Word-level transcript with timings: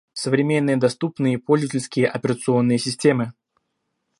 Современные 0.13 0.77
доступные 0.77 1.37
пользовательские 1.37 2.07
операционные 2.07 2.79
системы 2.79 3.33